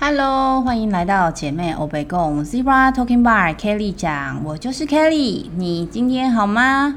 [0.00, 6.94] Hello，欢迎来到姐妹欧北共 Zebra Talking Bar Kelly 讲，我就是 Kelly，你今天好吗？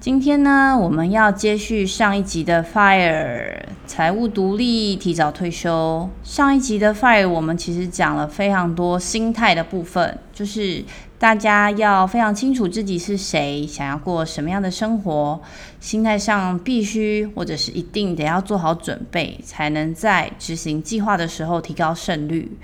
[0.00, 3.55] 今天呢，我们要接续上一集的 Fire
[3.86, 6.08] 财务独立、提早退休。
[6.22, 10.84] 上一集的 Fire 我们其实讲了非常多心态的部分，就是。
[11.18, 15.40] 大家要非常清楚自己是谁，想要过什么样的生活，
[15.80, 22.58] 心态上必须或者是一定得要做好准备，才能在执行计划的时候提高胜率。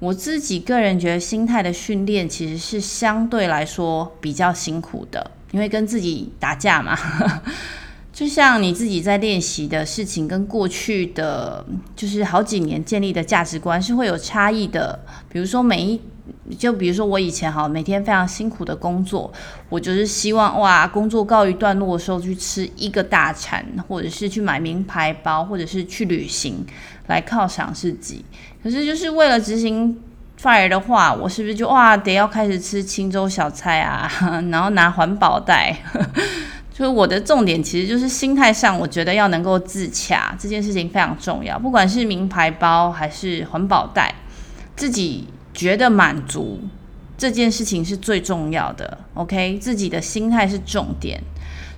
[0.00, 6.98] 我自己个人觉得，心态的训练其实是相对来说比较辛苦的，因为跟自己打架嘛。
[8.22, 11.64] 就像你自己在练习的事情，跟过去的
[11.96, 15.00] 就是好几年建立的价值观是会有差异的。
[15.28, 16.00] 比如说每一。
[16.56, 19.30] 就比如说我以前哈，每天非常辛苦的工作，
[19.68, 26.64] 我就是希望哇，工作告一段落的时候去吃一个大餐，或者是去买名牌包，或者是去旅行
[27.08, 28.24] 来犒赏自己。
[28.62, 29.98] 可是就是为了执行
[30.40, 34.08] FIRE 的话，我是不是就哇得要开始吃清粥小菜啊，
[34.50, 35.76] 然后拿环保袋？
[36.82, 41.56] 所以我的重点其实就是心态上，我觉得要能够自洽，这件事情非常重要。
[41.56, 44.12] 不管是名牌包还是环保袋，
[44.74, 45.28] 自己。
[45.54, 46.62] 觉得满足
[47.18, 49.58] 这件事情是最重要的，OK？
[49.58, 51.22] 自己的心态是重点。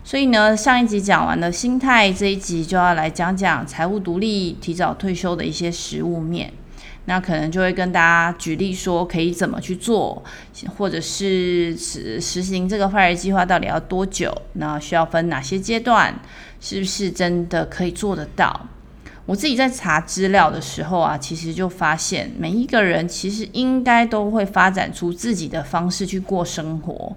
[0.05, 6.53] 所以呢，上一集讲完了心态，这一集就要来讲讲财务独立、提早退休的一些实务面。
[7.07, 10.23] 那可能就会跟大家举例说，可以怎么去做，
[10.77, 14.35] 或者是实实行这个 FIRE 计划到底要多久？
[14.55, 16.19] 那需要分哪些阶段？
[16.61, 18.69] 是不是真的可以做得到？
[19.27, 27.17] 我自己在查资料的时候啊，其实就发现每一个人其实应该都会发展出自己的方式去过生活，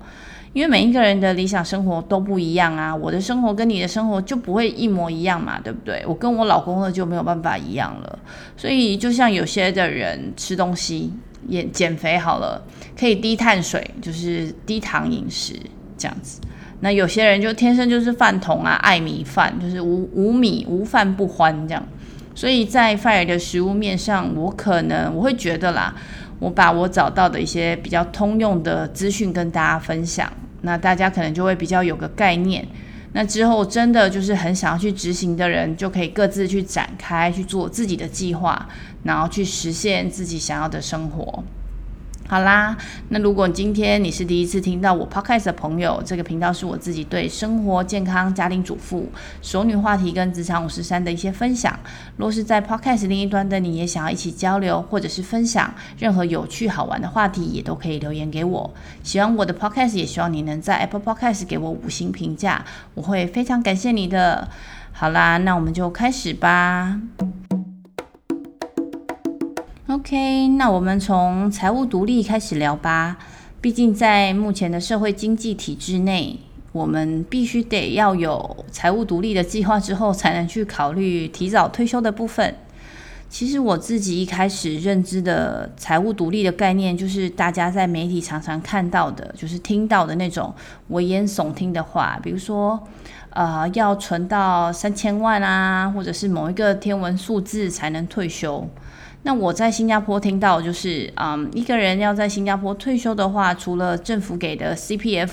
[0.58, 2.95] 因为每一个人的理想生活都不一样啊。
[2.95, 6.03] 我的生活跟你的生活就不会一模一样嘛，对不对？
[6.08, 8.19] 我跟我老公的就没有办法一样了。
[8.58, 11.14] 所以就像有些的人吃东西
[11.47, 12.59] 也减肥好了，
[12.99, 15.54] 可以低碳水，就是低糖饮食
[15.95, 16.42] 这样子。
[16.80, 21.83] 那有些人就天生就是饭桶啊，爱米饭，就是无无米无饭不欢这样。
[22.33, 25.93] 所以在 FIRE 的食物面上，我可能我会觉得啦，
[26.39, 30.31] 我把我找到的一些比较通用的资讯跟大家分享，
[30.61, 32.67] 那大家可能就会比较有个概念。
[33.13, 38.67] 那之后真的就是很想要去执行的人，就可以各自去展开去做自己的计划，
[39.03, 41.43] 然后去实现自己想要的生活。
[42.30, 42.76] 好啦，
[43.08, 49.10] 那如果今天你是第一次听到我 podcast 的朋友，这个频道是我自己对生活、健康、家庭主妇、
[49.42, 51.80] 熟女话题跟职场五十三的一些分享。
[52.17, 58.73] 若是在 podcast 另一端的你也想要一起交流，或者是分享任何有趣好玩的话题，也都可以留言给我。
[59.04, 64.49] 喜欢我的 podcast，也希望你能在 Apple Podcast 给我五星评价，我会非常感谢你的。
[64.92, 66.99] 好啦，那我们就开始吧。
[70.07, 73.17] OK，那我们从财务独立开始聊吧。
[73.59, 76.39] 毕竟在目前的社会经济体制内，
[76.71, 82.55] 我们必须得要有财务独立的计划之后，才能去考虑提早退休的部分。
[83.27, 90.53] 其实我自己一开始认知的财务独立的概念，就是大家在媒体常常看到的，就是听到的那种
[90.87, 92.81] 危言耸听的话，比如说，
[93.31, 98.69] 呃，要存到三千万啊，或者是某一个天文数字才能退休。
[99.27, 105.30] 那我在新加坡听到，就是嗯，一个人要在新加坡退休的话，除了政府给的 CPF，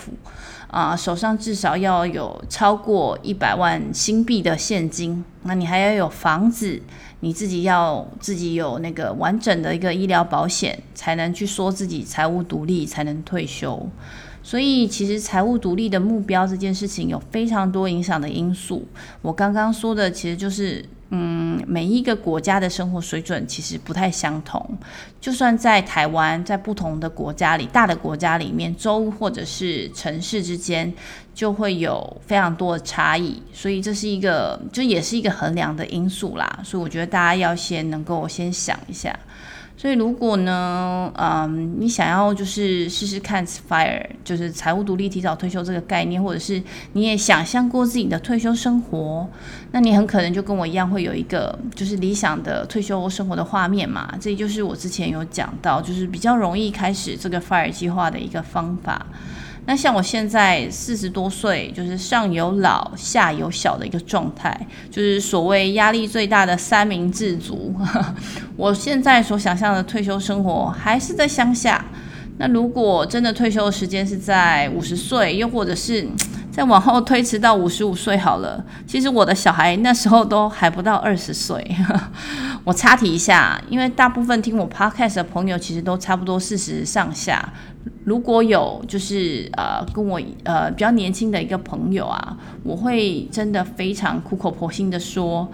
[0.66, 6.83] 啊、手上至少要有超过一百万新币的现金，那你还要有房子，
[7.21, 13.88] 你自己要自己有那个完整的一个医疗保险，才能去说自己财务独立，才能退休。
[14.43, 18.88] 所以，其实财务独立的目标这件事情有非常多影响的因素。
[19.22, 20.84] 我刚刚说的，其实就是。
[21.10, 24.76] 嗯，每一个国家的生活水准其实不太相同。
[25.20, 30.92] 就算在台湾，在不同的国家里，大的国家里面，州或者是城市之间，
[31.34, 33.41] 就会有非常多的差异。
[33.53, 36.60] 所以这是一个，就也是一个衡量的因素啦。
[36.65, 39.16] 所以我觉得大家要先能够先想一下。
[39.76, 46.62] 所以，如果呢，嗯，你想要就是试试看 FIRE，就是财务独立、提早退休这个概念，或者是
[46.92, 49.28] 你也想象过自己的退休生活，
[49.72, 54.15] 那你很可能就跟我一样会有一个就是理想的退休生活的画面嘛。
[54.21, 59.04] 这就是我之前有讲到，就是比较容易开始这个 FIRE 计划的一个方法。
[59.66, 64.55] 那像我现在四十多岁，就是上有老下有小的一个状态，
[64.91, 67.75] 就是所谓压力最大的三明治族。
[68.57, 71.83] 我现在所想象的退休生活还是在乡下。
[72.37, 76.07] 那如果真的退休的时间是在五十岁，又或者是
[76.54, 78.65] 再往后推迟到五十五岁好了。
[78.86, 81.77] 其实我的小孩那时候都还不到二十岁。
[82.62, 87.53] 我插题一下，因为大部分听我 podcast 的朋友其实都差不多四十上下。
[88.04, 95.51] 如果有就是呃跟我呃比较年轻的一个朋友啊，我会真的非常苦口婆心的说。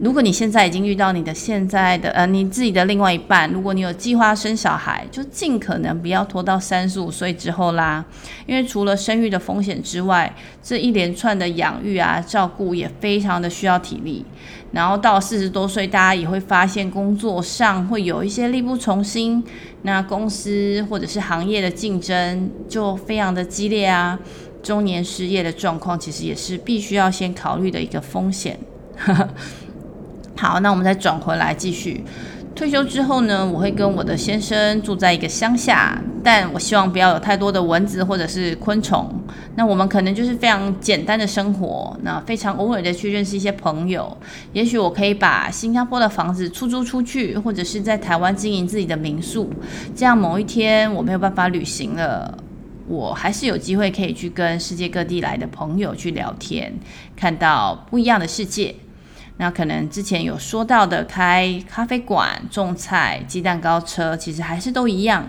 [0.00, 8.04] 如果你现在已经遇到你的现在的呃你自己的另外一半，如果你有计划生小孩，就尽可能不要拖到三十五岁之后啦，
[8.46, 14.24] 因为除了生育的风险之外，这一连串的养育啊、照顾也非常的需要体力。
[14.70, 19.42] 然后到四十多岁，大家也会发现工作上会有一些力不从心，
[19.82, 24.16] 那公司或者是行业的竞争就非常的激烈啊，
[24.62, 28.58] 中年失业的状况其实也是必须要先考虑的一个风险。
[30.40, 32.04] 好，那我们再转回来继续。
[32.54, 39.12] 退休之后呢，我会跟我的先生住在一个乡下，但我希望不要有太多的蚊子或者是昆虫。
[39.56, 44.16] 那我们可能就是非常简单的生活，那非常偶尔的去认识一些朋友。
[44.52, 49.52] 也许我可以把新加坡的房子出租出去，或者是在台湾经营自己的民宿。
[49.96, 52.38] 这样某一天我没有办法旅行了，
[52.86, 56.72] 我还是有机会可以去跟世界各地来的朋友去聊天，
[57.16, 58.76] 看到不一样的世界。
[59.38, 65.28] 那可能之前有说到的开咖啡馆、种菜、鸡蛋糕车，其实还是都一样。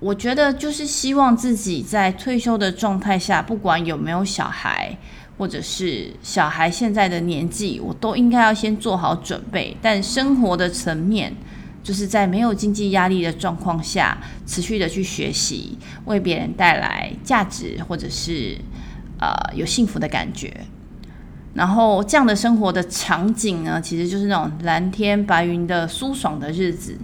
[0.00, 4.96] 我觉得就是希望自己在退休的状态下，不管有没有小孩，
[5.36, 9.76] 或者是小孩现在的年纪，我都应该要先做好准备。
[9.82, 11.34] 但生活的层面，
[11.82, 14.16] 就是在没有经济压力的状况下，
[14.46, 18.56] 持续的去学习，为别人带来价值，或者是
[19.18, 20.50] 呃有幸福的感觉。
[21.52, 26.96] 然后这样的生活的场景呢，其实就是那种蓝天白云的舒爽的日子，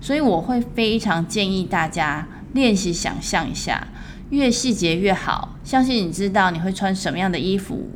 [0.00, 3.88] 所以我会非常建议大家练习想象一下，
[4.30, 5.56] 越细节越好。
[5.62, 7.90] 相信你知道你会穿什么样的衣服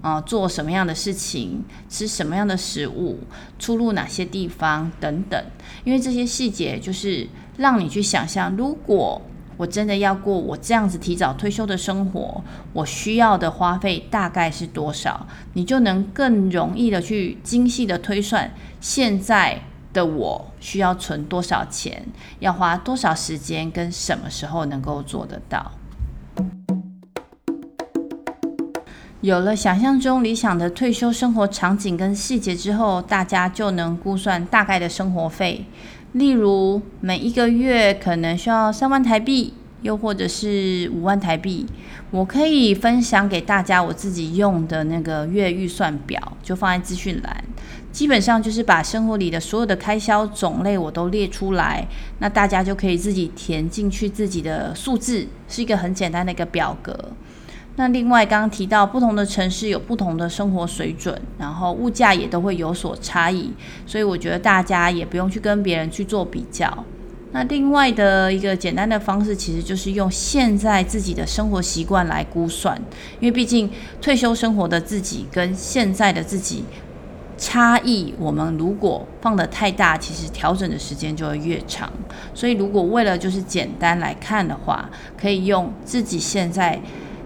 [0.00, 3.18] 啊、做什么样的事情，吃什么样的食物，
[3.58, 5.44] 出入哪些地方等等，
[5.82, 7.26] 因为这些细节就是
[7.56, 9.20] 让你去想象，如果。
[9.58, 15.26] 我真的要过我这样子提早退休的生活，我需要的花费大概是多少？
[15.52, 18.50] 你就能更容易的去精细的推算，
[18.80, 19.60] 现在
[19.92, 22.06] 的我需要存多少钱，
[22.38, 25.72] 要花多少时间，跟什么时候能够做得到。
[29.20, 35.64] 有了想象中理想的退休生活场景跟细节之后，大家就能估算大概的生活费。
[36.12, 41.66] 例如，每一个月可能需要三万台币，又或者是五万台币。
[42.12, 47.44] 我可以分享给大家我自己用的那个月预算表，就放在资讯栏。
[47.90, 51.84] 基本上就是把生活里的所有的开销种类我都列出来，
[52.20, 56.96] 那大家就可以自己填进去自己的数字，是一个很简单的一个表格。
[57.78, 63.52] 那另外，刚刚提到不同的城市有不同的生活水准，然后物价也都会有所差异，
[63.86, 66.84] 所以我觉得大家也不用去跟别人去做比较。
[67.30, 72.76] 那另外的一个简单的方式，其实就是用现在自己的生活习惯来估算，
[73.20, 73.70] 因为毕竟
[74.02, 76.64] 退休生活的自己跟现在的自己
[77.36, 81.88] 差异，我们如果放得太大，其实调整的时间就会越长。
[82.34, 86.80] 所以如果为了就是简单来看的话，可以用自己现在。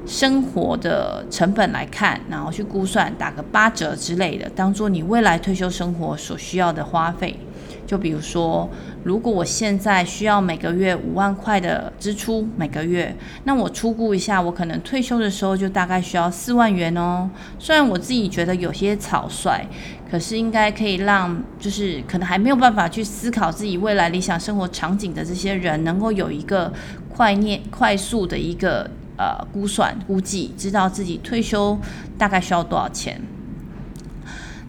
[0.06, 7.38] 生活的成本来看，然后去估算，打个八折之类的，当做你未来退休生活所需要的花费。
[7.84, 8.68] 就比如说，
[9.04, 17.28] 如果我现在需要每个月五万块的支出，每个月，那我初估一下，我可能退休的时候就大概需要四万元哦。
[17.58, 19.66] 虽然我自己觉得有些草率，
[20.10, 26.72] 可是应该可以让，就是可能还没有办法去思考自己未来理想生活场景的这些人，能够有一个
[27.14, 28.88] 快念快速的一个。
[29.22, 31.78] 呃，估算估计，知道自己退休
[32.18, 33.20] 大概需要多少钱。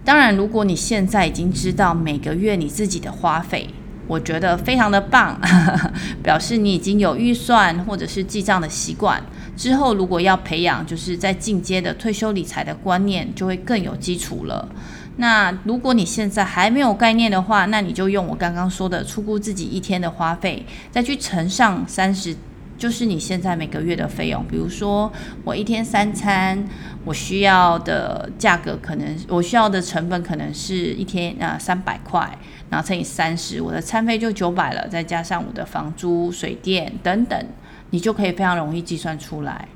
[0.05, 3.67] 当然，如果你现在已经知道每个月你自己的花费，
[4.05, 5.41] 我觉得非常的棒，
[6.22, 9.24] 表示你已经有预算或者是记账的习惯。
[9.57, 14.69] 之后如果要培养，就是在进阶的退休理财的观念，就会更有基础了。
[15.17, 22.36] 那如果你现在还没有概念的话，那你就用我刚刚说的，出估自己一天的花费，再去乘上三十。
[22.77, 25.11] 就是你现在每个月的费用，比如说
[25.43, 26.61] 我一天三餐，
[27.05, 32.37] 我需要的价格可能，我需要的成本可能是一天啊三百块，
[32.69, 37.45] 然后乘以三十，我的餐费就九百了，再加上我的房租、水电等等，
[37.91, 39.67] 你就可以非常容易计算出来。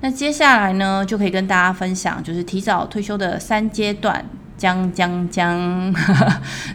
[0.00, 4.24] 那接下来呢，就可以跟大家分享，就是提早退休的三阶段。
[4.56, 5.94] 将将将，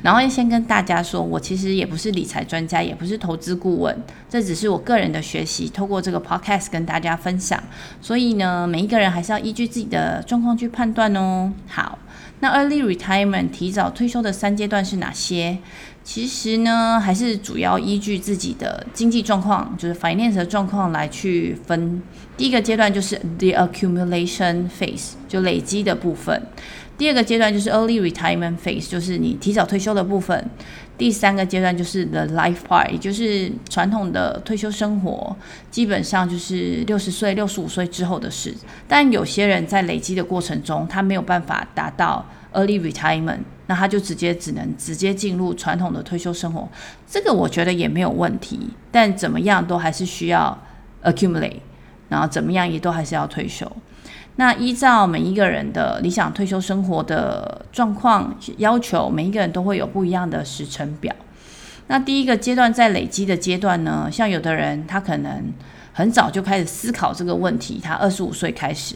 [0.02, 3.98] 然后先跟大家说，我其实也不是理财专家，也不是投资顾问，
[4.30, 7.62] 这只是我个人的学习，透过这个 podcast 跟大家分享。
[8.02, 11.52] 所以呢，每一个人还是要依据自己的状况去判断哦。
[11.68, 11.98] 好，
[12.42, 15.58] 那 early retirement 提早退休的三阶段是哪些？
[16.04, 22.02] 其实呢，还是主要依据自己的经济状况，就是 finance 的状况来去分。
[22.38, 26.42] 第一个阶段就是 the accumulation phase，就累积的部分。
[26.98, 30.50] 第二个阶段就是 early retirement phase，就是你提早退休的部分。
[30.98, 35.36] 第三个阶段就是 the life part，也就是传统的退休生活，
[35.70, 38.52] 基本上就是六十岁、六十五岁之后的事。
[38.88, 46.68] 但有些人在累积的过程中，他没有办法达到 early retirement，那他就直接只能直接进入传统的退休生活。
[47.08, 48.60] 这个我觉得也没有问题，
[48.92, 50.58] 但怎么样都还是需要
[51.04, 51.60] accumulate，
[52.10, 53.72] 然后怎么样也都还是要退休。
[54.38, 61.14] 那依照每一个人的理想退休生活的状况要求，每一个人都会有不一样的时程表。
[61.88, 65.52] 那第一个阶段在累积的阶段呢，像有的人他可能
[65.92, 68.96] 很早就开始思考这个问题，他二十五岁开始；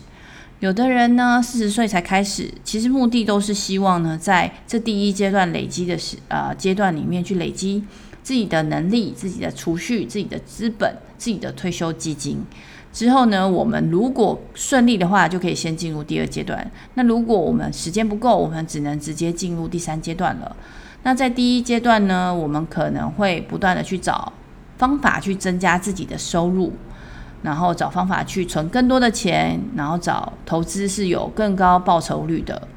[0.59, 2.51] 有的人呢四十岁才开始。
[2.63, 7.83] 其实目的都是希望呢，在这第一阶段累积的时呃阶段里面去累积
[8.21, 12.45] 自己的能力、自己的储蓄、自己的资本、自己的退休基金。
[12.93, 16.69] 之后呢，我们如果顺利的话，就可以先进入第二阶段。
[16.95, 20.55] 那如果我们时间不够，我们只能直接进入第三阶段了。
[21.03, 24.33] 那在第一阶段呢，我们可能会不断的去找
[24.77, 26.73] 方法去增加自己的收入，
[27.43, 32.67] 然后找方法去存更多的钱，然后找投资是有更高报酬率的。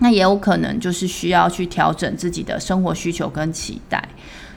[0.00, 4.08] 那也有可能就是需要去调整自己的生活需求跟期待。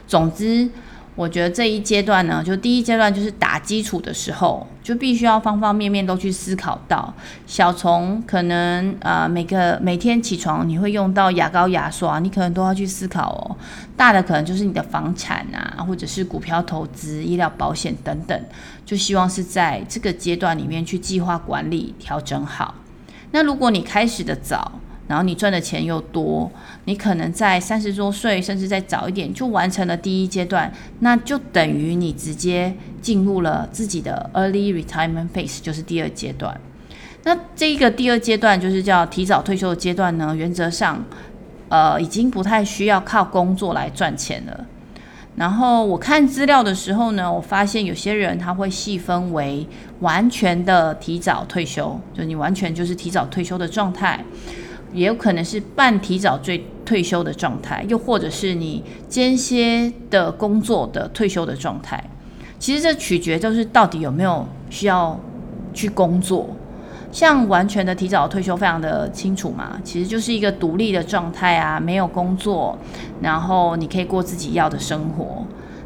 [0.08, 0.68] 总之。
[1.14, 7.12] 我觉得这一阶段呢，就第一阶段就是打基础的时候，就必须要方方面面都去思考到。
[7.46, 13.56] 小从可能呃每个每天起床你会用到牙膏牙刷，你可能都要去思考哦。
[13.96, 18.44] 大的可能就是你的房产啊，或者是股票投资、医疗保险等等，
[18.84, 22.74] 就希望是在这个阶段里面去计划管理、调整好。
[23.30, 24.72] 那如果你开始的早，
[25.12, 26.50] 然后你赚的钱又多，
[26.86, 36.58] 你可能在三十多岁，甚至再早一点就完成了第一阶段，那就等于你直接进入了自己的 early retirement phase，就是第二阶段。
[37.24, 41.04] 那这一个第二阶段就是叫提早退休的阶段呢，原则上，
[41.68, 44.64] 呃，已经不太需要靠工作来赚钱了。
[45.36, 49.66] 然后我看资料的时候呢，我发现有些人他会细分为
[50.00, 54.24] 完全的提早退休，就你完全就是提早退休的状态。
[54.92, 62.02] 也有可能是半提早退退休的状态，又或者是你间歇的工作的退休的状态。
[62.58, 65.18] 其实这取决就是到底有没有需要
[65.72, 66.48] 去工作。
[67.10, 72.78] 像完全的提早退休，非常的清楚嘛，其实就是一个独立的状态啊，没有工作，
[73.20, 75.44] 然后你可以过自己要的生活。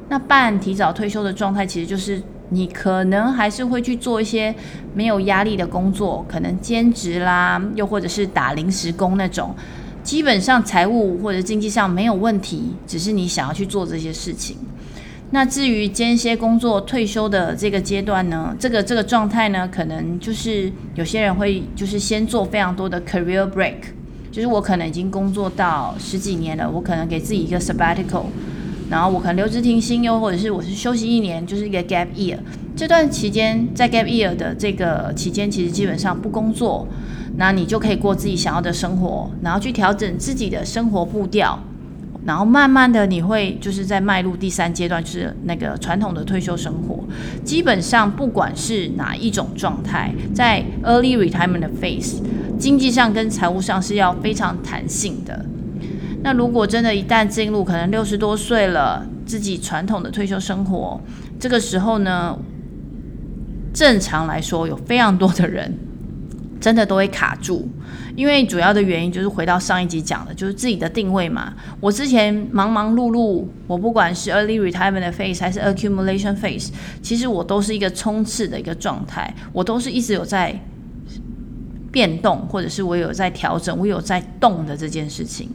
[0.08, 2.22] 那半提早退休的状态，其实就是。
[2.50, 4.54] 你可能还是会去做一些
[4.94, 9.54] 没有压力的工作，可能兼职啦，又或者是打临时工那种，
[10.02, 14.56] 基本上财务或者经济上没有问题，只是你想要去做这些事情。
[15.32, 23.74] 那至于间歇工作退休的这个阶段呢，这个这个状态呢，可能就是有些人会就是先做非常多的 career break，
[24.30, 28.26] 就是我可能已经工作到十几年了，我可能给自己一个 sabbatical。
[28.90, 32.36] 然后我可能留职停薪，又或者是我是休息一年，就是一个 gap year。
[32.76, 36.86] 这段期间在 gap year 的这个期间，其实基本上不工作，
[37.36, 41.58] 那你就可以过自己想要的生活，然后去调整自己的生活步调，
[42.26, 47.02] 然后慢慢的你会就是在迈入第三阶段，就是那个传统的退休生活。
[47.42, 52.18] 基本上不管是哪一种状态，在 early retirement 的 phase，
[52.58, 55.44] 经济上跟财务上是要非常弹性的。
[56.26, 61.00] 那如果真的，一旦进入可能六十多岁了，自己传统的退休生活，
[61.38, 62.36] 这个时候呢，
[63.72, 65.72] 正常来说，有非常多的人
[66.60, 67.68] 真的都会卡住，
[68.16, 71.54] 因为主要的原因就是回到上一集讲的，就是自己的定位嘛。
[71.78, 80.60] 我之前忙忙碌碌，我不管是 early retirement 的 phase 还是 accumulation phase，其实我都是一个冲刺的一个状态，我都是一直有在
[81.92, 85.48] 变动，或者是我有在调整，我有在动的这件事情。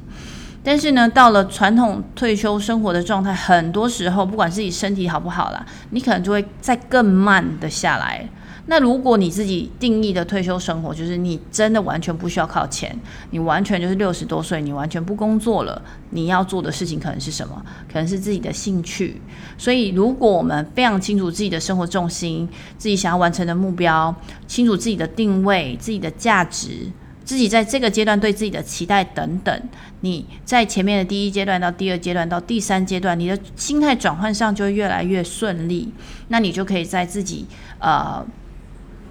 [0.63, 8.29] 但是呢，到了传统退休生活的状态，很多时候不管自己身体好不好啦，你可能就会再更慢的下来。
[8.67, 12.95] 那如果你自己定义的退休生活，就是你真的完全不需要靠钱，
[13.31, 17.59] 你完全就是六十多岁，你完全不工作了，你要做的事情可能是什么？
[17.91, 19.19] 可能是自己的兴趣。
[19.57, 24.15] 所以，如果我们非常清楚自己的生活重心，自己想要完成的目标，
[24.45, 26.91] 清楚自己的定位，自己的价值。
[27.31, 29.61] 自己在这个阶段对自己的期待等等，
[30.01, 35.93] 你在前面的第一阶段到第二阶段到第三阶段，你的心态转换上就越来越顺利，
[36.27, 37.47] 那你就可以在自己
[37.79, 38.21] 呃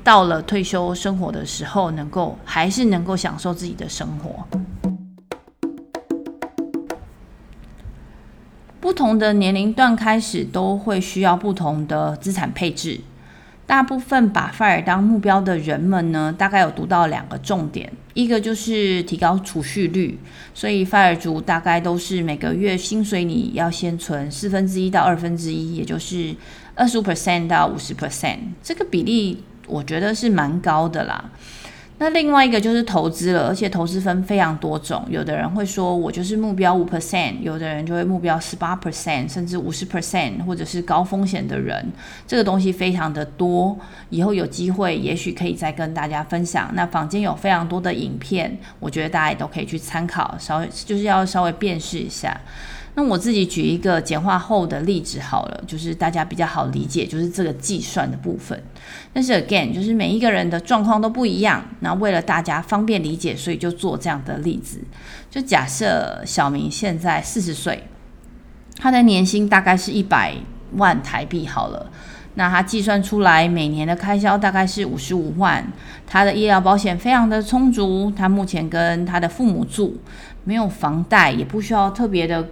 [0.05, 4.47] 到了退休生活的时候，能够还是能够享受自己的生活。
[8.83, 13.01] 不同的年龄段开始都会需要不同的资产配置。
[13.71, 20.19] 大部分把 FIRE 当目标的人们呢，大概有读到两个重点，一个就是提高储蓄率，
[20.53, 26.35] 所以 FIRE 族大概都是每个月薪水你要先存四分之一到二分之一，也就是
[26.75, 31.31] 二十五 percent 到五十 percent，这个比例我觉得是蛮高的啦。
[32.03, 35.05] 那另外一个就是投资了，而且投资分非常多种。
[35.11, 41.87] 有的人会说，我就是目标五 percent，有的人就会目标十八 percent，甚至五十 percent，或者是高风险的人，
[42.27, 43.79] 这个东西非常的多。
[44.09, 46.71] 以后有机会，也许可以再跟大家分享。
[46.73, 52.35] 那坊间有非常多的影片，我觉得大家也都可以去参考，稍微就是要稍微辨识一下。
[52.97, 58.61] 那我自己举一个简化后的例子好了，就是大家比较好理解，就是这个计算的部分。
[59.13, 64.81] 但是 again，就是每一个人的状况都不一样，那为了大家方便理解，所以就做这样的例子。
[65.31, 67.85] 就假设小明现在四十岁，
[68.77, 70.35] 他的年薪大概是一百
[70.73, 71.91] 万台币好了，
[72.35, 75.65] 那他计算出来每年的开销大概是五十五万，
[76.09, 79.99] 他的医疗保险非常的充足，他目前跟他的父母住，
[80.43, 82.49] 没有房贷，也不需要特别的。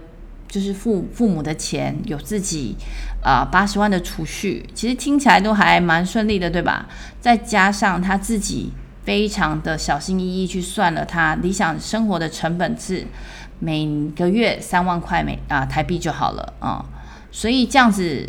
[0.49, 2.75] 就是父父母的钱有自己
[3.23, 6.87] 啊八十万的储蓄，其实听起来都还蛮顺利的，对吧？
[7.21, 8.73] 再加上他自己
[9.05, 13.05] 非常的小心翼翼去算了他理想生活的成本是
[13.59, 16.83] 每个月三万块美啊台币就好了啊，
[17.31, 18.27] 所以这样子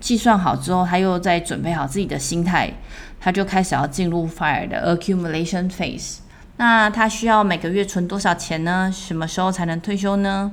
[0.00, 2.72] 计算好之后，他又在准备好自己的心态，
[3.18, 6.18] 他就开始要进入 FIRE 的 accumulation phase。
[6.58, 8.92] 那他需要每个月存多少钱呢？
[8.92, 10.52] 什么时候才能退休呢？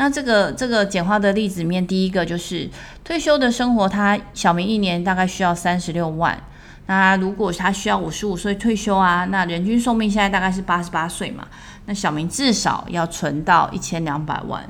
[0.00, 2.70] 那这个这个简化的例子里面，第一个就是
[3.02, 6.40] 退休的生活，他小明一年大概需要三十六万。
[6.86, 11.48] 那如果他需要五十五岁退休啊，那人均寿命现在大概是八十八岁嘛，
[11.86, 14.64] 那小明至少要存到一千两百万。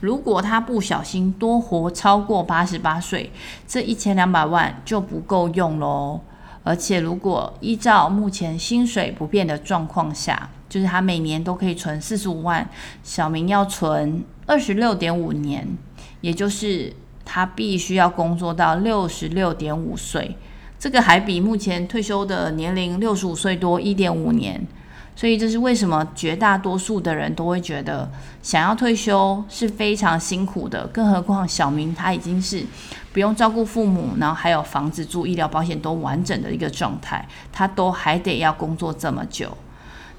[0.00, 3.32] 如果他不小心多活超过八十八岁，
[3.66, 6.20] 这一千两百万就不够用喽。
[6.62, 12.68] 而且如果依照目前薪水不变的状况下，就是他每年都可以存四十五万，
[13.04, 14.24] 小明要存。
[14.44, 15.64] 二十六点五年，
[16.20, 16.92] 也就是
[17.24, 20.36] 他必须要工作到六十六点五岁，
[20.76, 24.66] 这个还比目前退休的年龄六十五岁多一点五年，
[25.14, 28.10] 所以这是为什么绝大多数的人都会觉得
[28.42, 32.64] 想要退休是非常辛苦的，更何况小明他已经是
[33.12, 39.56] 不用照顾父母，然后还有房子住，医疗保险都完整的一个状态，他都还得要工作这么久。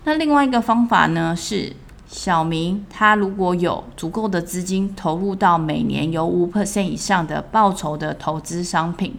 [0.06, 1.74] 那另外一个方法呢是。
[2.08, 9.16] 小明他如果有足够的资金投入到每年有五 percent 以上的报酬的投资商品，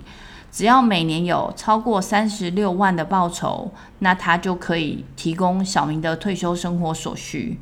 [0.52, 7.58] 只要每年有超过三十六万的报酬，那他就可以提供小明的退休生活所需。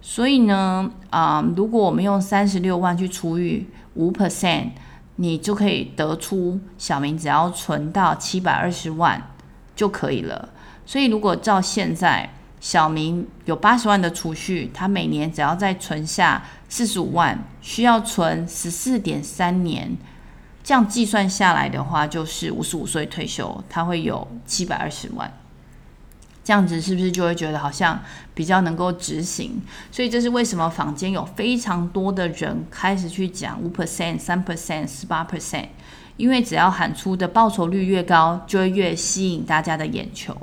[0.00, 4.70] 所以呢，啊、如果我们用三十六万去除以五 percent，
[5.16, 9.30] 你就可以得出小明只要存到七百二十万
[9.76, 10.48] 就可以了。
[10.86, 12.30] 所以如果照现在，
[12.62, 19.96] 小明有八十万的储蓄，他每年只要再存下四十五万，需要存十四点三年，
[20.62, 25.36] 这样计算下来的话，就是五十五岁退休，他会有七百二十万。
[26.44, 28.00] 这样子是不是就会觉得好像
[28.32, 29.60] 比较能够执行？
[29.90, 35.66] 所以这是为什么坊间有非常多的人开始去讲五 percent、三 percent、十八 percent，
[36.16, 40.36] 因为只要喊出的报酬率越高，就会越吸引大家的眼球。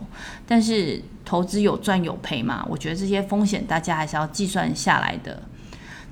[0.45, 5.39] 但是投资有赚有赔嘛，我觉得这些风险大家还是要计算下来的。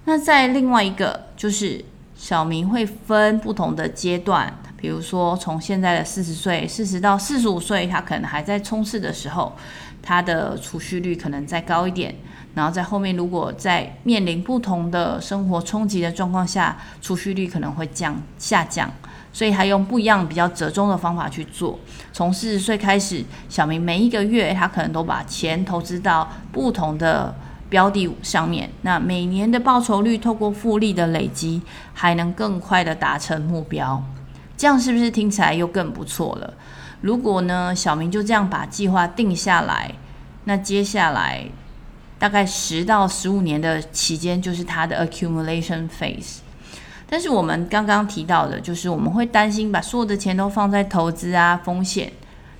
[0.05, 1.83] 那在另外一个就是
[2.15, 9.55] 小明会分不同的阶段，比如说从现在的四十岁，四十到四十五岁，他可能还在冲刺的时候，
[10.03, 12.13] 他的储蓄率可能再高一点。
[12.53, 18.91] 然后在后面，如果在面临不同的生活冲击的状况下，储蓄率可能会降下降。
[19.37, 21.77] 所以他用不一样比较折中的方法去做。
[22.11, 27.35] 从四十岁开始，小明每一个月他可能都把钱投资到不同的
[27.69, 28.67] 标的上面。
[28.81, 31.61] 那每年的报酬率透过复利的累积，
[31.93, 34.03] 还能更快的达成目标。
[34.57, 36.55] 这样是不是听起来又更不错了？
[37.01, 39.91] 如果呢，小明就这样把计划定下来，
[40.45, 41.45] 那接下来
[42.17, 46.37] 大概十到十五年的期间，就是他的 accumulation phase。
[47.09, 52.11] 但是我们刚刚提到的，就是我们会担心把所有的钱都放在投资啊，风险，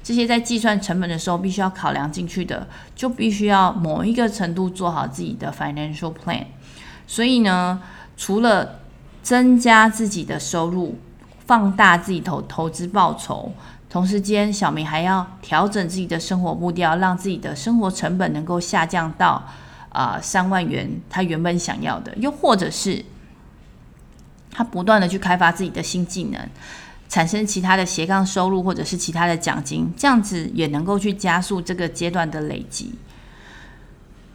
[0.01, 6.45] 这些在计算成本的时候必须要考量进去的，就必须要某一个程度做好自己的 financial plan。
[7.05, 7.81] 所以呢，
[8.15, 8.79] 除了
[9.21, 10.97] 增加自己的收入，
[11.45, 13.51] 放大自己投投资报酬，
[13.89, 19.43] 同时间小明还要调整自己的生活步调，让自己的生活成本能够下降到
[19.89, 23.03] 啊、三万元，他原本想要的，又或者是
[24.57, 26.49] 他不断的去开发自己的新技能，
[27.07, 32.95] 产生其他的斜杠收入，或者是其他的奖金，这样子也能够去加速这个阶段的累积。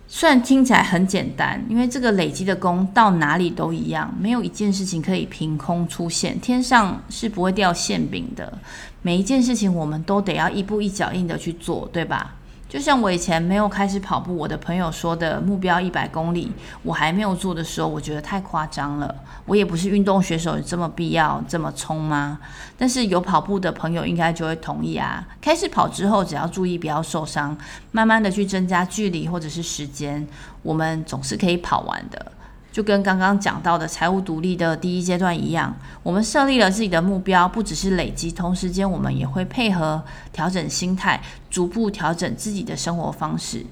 [0.07, 8.57] 虽然听起来很简单，因为这个累积的功到哪里都一样，没有一件事情可以凭空出现，天上是不会掉馅饼的。
[9.03, 12.37] 每一件事情我们都得要一步一脚印的去做，对吧？
[12.73, 16.51] 就像我以前没有开始跑步，我的朋友说的目标一百公里，
[16.83, 19.15] 我还没有做的时候，我觉得太夸张了。
[19.45, 22.39] 我也不是运动选手，有这么必要这么冲吗？
[22.79, 25.23] 但是有跑步的朋友应该就会同意啊。
[25.39, 27.55] 开始跑之后，只要注意不要受伤，
[27.91, 30.27] 慢慢的去增加距离或者是时间，
[30.63, 32.33] 我们总是可以跑完的。
[32.73, 43.67] 就跟刚刚讲到的财务独立的第一阶段一样，我们设立了自己的目标，不只是累积，同时间我们也会配合调整心态，逐步调整自己的生活方式，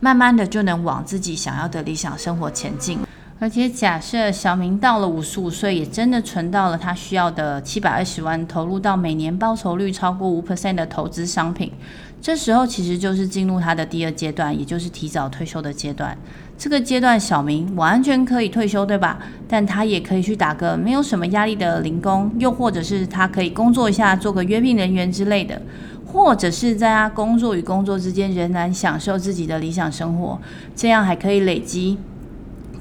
[0.00, 2.98] 慢慢的就能往自己想要的理想生活前进。
[3.42, 11.72] 而且假设小明到了五十五岁，也真的存到了他需要的七百二十万，投入到每年报酬率超过五 percent 的投资商品，
[12.20, 16.16] 这时候其实就是进入他的第二阶段，也就是提早退休的阶段。
[16.56, 19.18] 这个阶段，小明完全可以退休，对吧？
[19.48, 25.60] 但他也可以去打个没有什么压力的零工，又或者是他可以工作一下，做个约聘人员之类的，
[26.06, 30.40] 或者是在他工作与工作之间仍然享受自己的理想生活，
[30.76, 31.98] 这样还可以累积。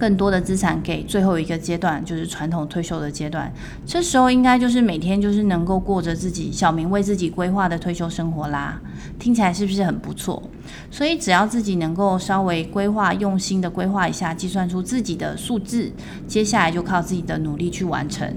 [0.02, 3.54] 更多的资产给最后一个阶段，就是传统退休的阶段。
[3.86, 8.82] 这时候应该就是每天就是能够过着自己小明为自己规划的退休生活啦。
[9.20, 10.42] 听起来是不是很不错？
[10.90, 15.92] 所以只要自己能够稍微规划、用心的规划一下，计算出自己的数字，
[16.28, 18.28] 接下来就靠自己的努力去完成。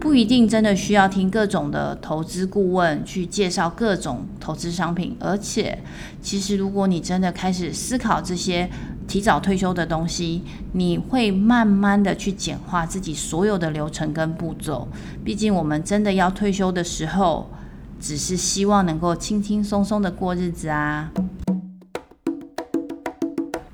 [0.00, 5.78] 不一定真的需要听各种的投资顾问去介绍各种投资商品，而且
[6.22, 8.70] 其实如果你真的开始思考这些
[9.06, 14.88] 提早退休的东西，你会慢慢的去简化自己所有的流程跟步骤。
[15.24, 17.50] 毕竟我们真的要退休的时候，
[18.00, 21.10] 只是希望能够轻轻松松的过日子啊。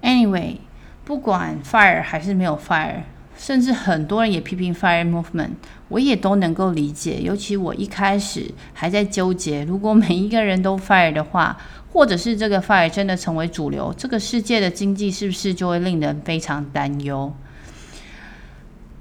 [0.02, 0.56] Anyway，
[1.04, 3.02] 不管 fire 还是没有 fire。
[3.36, 5.50] 甚至很多人也批评 FIRE movement，
[5.88, 7.20] 我也都能够理解。
[7.20, 11.56] 尤其我一开始还在纠结，如果每一个人都 FIRE 的话，
[11.92, 17.32] 或者是这个 FIRE 真的成为主流，这个世界的经济是不是就会令人非常担忧？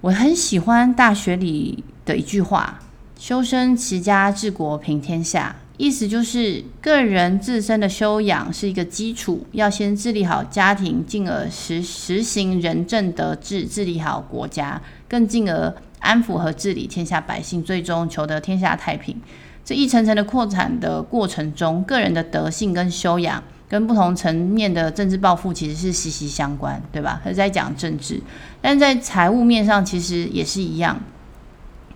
[0.01, 2.81] 我很喜欢大学里的一句话
[3.17, 19.21] ：“修身齐家治国平天下。”意思就是，个人自身的修养是一个基础，要先治理好家庭，进而实实行仁政德治，治理好国家，更进而安抚和治理天下百姓，最终求得天下太平。
[19.65, 27.19] 这一层层的扩展的过程中，个人的德性跟修养，跟不同层面的政治抱负其实是息息相关，对吧？
[27.25, 28.21] 他在讲政治，
[28.61, 30.97] 但在财务面上其实也是一样。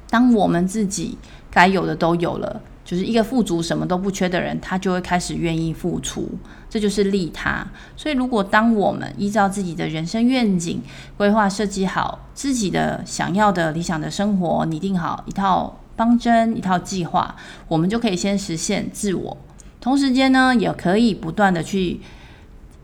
[0.09, 1.17] 当我们自己
[1.49, 2.61] 该有的都有了。
[2.87, 6.29] 就是一个富足、什么都不缺的人，他就会开始愿意付出，
[6.69, 7.67] 这就是利他。
[7.97, 10.81] 所以，如果当我们依照自己的人生愿景
[11.17, 17.35] 规划设计好自己的想要的理想的生活，拟定好一套方针、一套计划，
[17.67, 19.37] 我们就可以先实现自我。
[19.81, 21.99] 同时间呢，也可以不断的去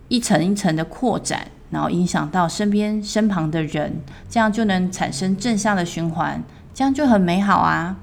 [0.10, 7.96] 一层一层的扩展，然后影响到身边身旁的人，这样就能产生正向的循环，这样就很美好啊。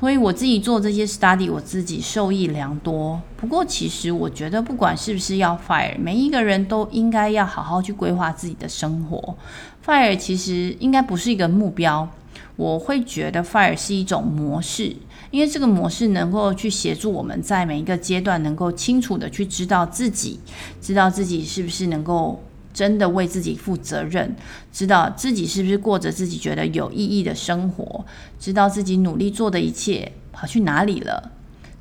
[0.00, 3.20] 所以我自己做这些 study，我自己受益良多。
[3.36, 9.36] 不过，其实我觉得，不管是不是要 fire，每一个人都应该要好好去规划自己的生活。
[9.84, 12.08] fire 其实应该不是一个目标，
[12.56, 14.96] 我会觉得 fire 是一种模式，
[15.30, 20.40] 因为这个模式能够去协助我们在每一个阶段能够清楚的去知道自己，
[20.80, 22.42] 知道自己是不是能够。
[22.72, 24.36] 真的为自己负责任，
[24.72, 28.04] 知道自己是不是过着自己觉得有意义的生活，
[28.38, 31.32] 知道自己努力做的一切跑去哪里了。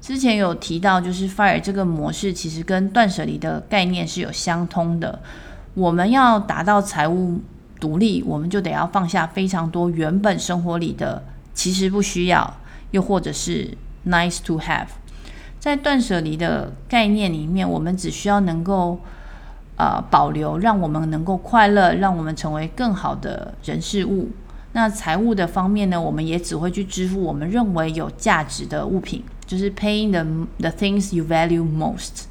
[0.02, 5.21] 之前有提到，就是 FIRE 这个模式其实跟断舍离的概念是有相通的。
[5.75, 7.39] 我们要达到财务
[7.80, 11.23] 独立，我们就得要放下非常多原本生活里的
[11.54, 12.58] 其实不需要，
[12.91, 14.88] 又或者是 nice to have。
[15.60, 18.99] 在断舍离的概念里面，我们只需要能够。
[19.79, 24.27] 呃，保留让我们能够快乐，让我们成为更好的人事物，
[24.73, 30.21] 那财务的方面呢，我们也只会去支付我们认为有价值的物品，就是 paying the
[30.59, 32.25] the things you value most。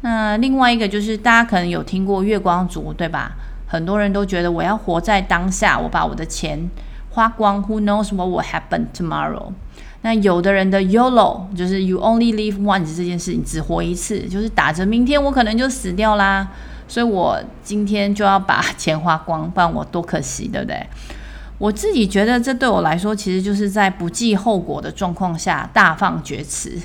[0.00, 3.32] 那另外一个就是大家可能有听过月光族，对吧？
[3.66, 6.70] 很多人都觉得我要活在当下，我把我的钱
[7.10, 9.52] 花光，Who knows what will happen tomorrow？
[10.04, 16.46] 那有的人的 YOLO 就是 You only live once 这件事情，只活一次，就是打着明天我可能就死掉啦，
[16.86, 20.86] 所以我今天就要把钱花光，不然我多可惜，对不对？
[21.56, 26.78] 我自己觉得这对我来说，其实就是在不计后果的状况下大放厥词。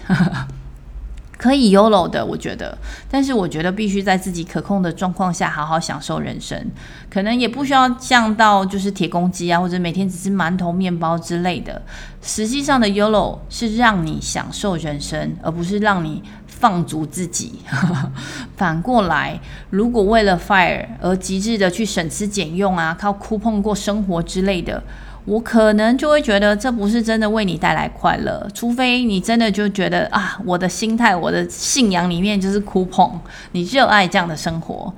[1.39, 2.77] 可以 YOLO 的，我觉得，
[3.09, 6.69] 但是我觉得必须在自己可控的状况下好好享受人生，
[7.09, 11.81] 可能也不需要降到就是铁公鸡啊，或者每天只吃馒头、面包之类的。
[12.21, 17.61] 实际上的 YOLO 是让你享受人生，而不是让你放逐自己。
[18.57, 24.83] 反过来，如果为了 FIRE 而极致的去省吃俭用啊，靠哭碰过生活之类的。
[25.25, 33.11] 我可能就会觉得这不是真的为你带来快乐，除非你真的就觉得啊，我的心态、我的信仰里面就是 coupon，
[33.51, 34.93] 你热爱这样的生活。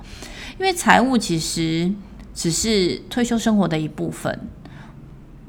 [0.59, 1.91] 因为财务其实
[2.33, 4.39] 只是退休生活的一部分。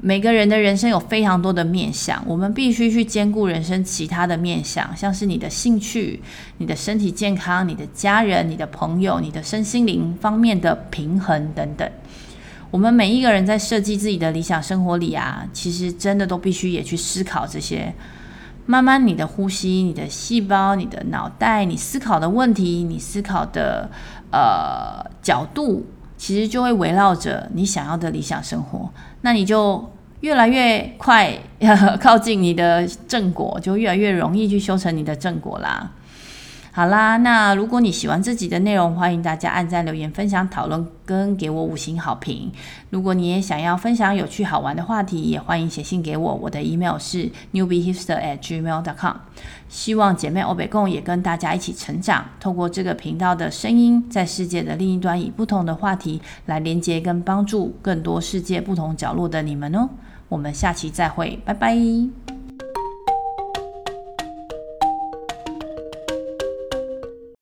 [0.01, 6.21] 每个人的人生有非常多的面向，我们必须去兼顾人生其他的面向，像是你的兴趣、
[6.57, 11.89] 你的身体健康、你的家人、你的朋友、你的身心灵方面的平衡等等。
[12.73, 17.93] 我们每一个人在设计自己的理想生活里啊，其实真的都必须也去思考这些。
[18.65, 23.87] 慢慢，你的呼吸、你的细胞、你的脑袋、你思考的问题、你思考的
[24.31, 25.85] 呃角度，
[26.17, 28.89] 其实就会围绕着你想要的理想生活。
[29.21, 29.87] 那你就
[30.21, 31.31] 越来越快
[32.01, 35.91] 靠近你的正果，就越来越容易去修成你的正果啦。
[36.75, 42.51] 好啦，那如果你喜欢这集的内容，欢迎大家按赞、留言、分享、讨论，跟给我五星好评。
[42.89, 49.17] 如果你也想要分享有趣好玩的话题，也欢迎写信给我，我的 email 是 newbiehipster@gmail.com。
[49.69, 59.87] 希望姐妹欧北共也跟大家一起成长，透过这个频道的声音，在世界的另一端，以不同的话题来连接跟帮助更多世界不同角落的你们哦。
[60.27, 61.77] 我们下期再会，拜拜。